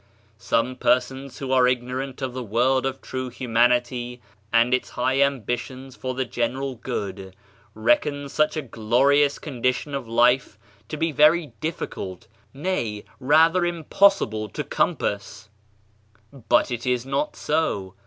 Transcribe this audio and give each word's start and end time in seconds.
Some 0.39 0.77
persons 0.77 1.37
who 1.37 1.51
are 1.51 1.67
ignorant 1.67 2.23
of 2.23 2.33
the 2.33 2.41
world 2.41 2.87
of 2.87 3.01
true 3.03 3.29
humanity 3.29 4.19
and 4.51 4.73
its 4.73 4.89
high 4.89 5.21
ambitions 5.21 5.95
for 5.95 6.15
the 6.15 6.25
general 6.25 6.73
good, 6.73 7.35
reckon 7.75 8.27
such 8.27 8.57
a 8.57 8.63
glorious 8.63 9.37
condition 9.37 9.93
of 9.93 10.07
life 10.07 10.57
to 10.89 10.97
be 10.97 11.11
very 11.11 11.53
difficult, 11.61 12.27
nay, 12.51 13.05
rather 13.19 13.63
impossible 13.63 14.49
to 14.49 14.63
compass. 14.63 15.49
But 16.49 16.71
it 16.71 16.87
is 16.87 17.05
not 17.05 17.35
so. 17.35 17.93